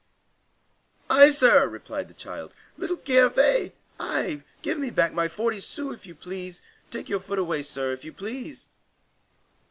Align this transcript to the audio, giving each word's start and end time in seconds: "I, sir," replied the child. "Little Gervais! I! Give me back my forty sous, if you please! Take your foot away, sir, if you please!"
"I, 1.11 1.29
sir," 1.29 1.67
replied 1.69 2.07
the 2.07 2.15
child. 2.15 2.55
"Little 2.75 2.99
Gervais! 3.07 3.73
I! 3.99 4.41
Give 4.63 4.79
me 4.79 4.89
back 4.89 5.13
my 5.13 5.27
forty 5.27 5.59
sous, 5.59 5.93
if 5.93 6.07
you 6.07 6.15
please! 6.15 6.59
Take 6.89 7.07
your 7.07 7.19
foot 7.19 7.37
away, 7.37 7.61
sir, 7.61 7.91
if 7.93 8.03
you 8.03 8.11
please!" 8.11 8.69